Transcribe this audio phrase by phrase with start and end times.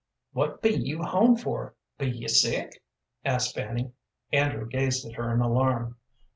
[0.33, 2.81] "What be you home for be you sick?"
[3.23, 3.91] asked Fanny.
[4.33, 5.97] Andrew gazed at her in alarm.